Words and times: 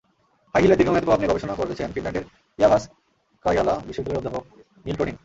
High 0.55 0.61
হিলের 0.63 0.77
দীর্ঘমেয়াদি 0.79 1.05
প্রভাব 1.05 1.19
নিয়ে 1.21 1.31
গবেষণা 1.31 1.55
করেছেন 1.59 1.87
ফিনল্যান্ডের 1.93 2.25
ইয়াভাস্কায়লা 2.59 3.73
বিশ্ববিদ্যালয়ের 3.87 4.21
অধ্যাপক 4.21 4.43
নিল 4.85 4.95
ক্রোনিন। 4.97 5.17